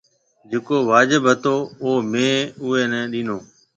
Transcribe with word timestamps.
جڪو 0.51 0.75
واجب 0.91 1.21
هتو 1.31 1.55
او 1.83 1.91
ميه 2.11 2.31
اُوئي 2.61 2.83
نَي 2.91 3.01
ڏينو۔ 3.11 3.37